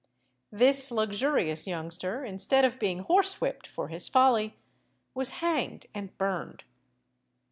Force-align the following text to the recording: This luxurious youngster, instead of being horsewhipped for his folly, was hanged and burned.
This 0.51 0.89
luxurious 0.89 1.67
youngster, 1.67 2.25
instead 2.25 2.65
of 2.65 2.79
being 2.79 3.03
horsewhipped 3.05 3.67
for 3.67 3.89
his 3.89 4.09
folly, 4.09 4.57
was 5.13 5.29
hanged 5.45 5.85
and 5.93 6.17
burned. 6.17 6.63